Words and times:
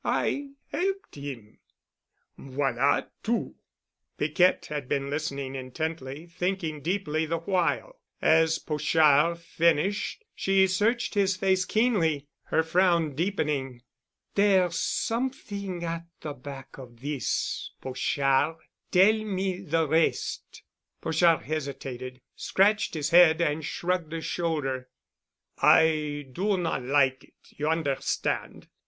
I 0.03 0.47
helped 0.71 1.13
him. 1.13 1.59
Voilà 2.39 3.07
tout." 3.21 3.53
Piquette 4.17 4.65
had 4.65 4.89
been 4.89 5.11
listening 5.11 5.53
intently, 5.53 6.25
thinking 6.25 6.81
deeply 6.81 7.27
the 7.27 7.37
while. 7.37 7.99
As 8.19 8.57
Pochard 8.57 9.37
finished, 9.37 10.23
she 10.33 10.65
searched 10.65 11.13
his 11.13 11.35
face 11.35 11.65
keenly—her 11.65 12.63
frown 12.63 13.13
deepening. 13.13 13.83
"There's 14.33 14.79
something 14.79 15.83
at 15.83 16.07
the 16.21 16.33
back 16.33 16.79
of 16.79 17.01
this, 17.01 17.69
Pochard. 17.79 18.55
Tell 18.89 19.23
me 19.23 19.59
the 19.59 19.87
rest." 19.87 20.63
Pochard 20.99 21.43
hesitated, 21.43 22.21
scratched 22.35 22.95
his 22.95 23.11
head 23.11 23.39
and 23.39 23.63
shrugged 23.63 24.13
a. 24.13 24.21
shoulder. 24.21 24.89
"I 25.59 26.25
do 26.31 26.57
not 26.57 26.81
like 26.81 27.23
it, 27.23 27.33
you 27.55 27.69
understand. 27.69 28.67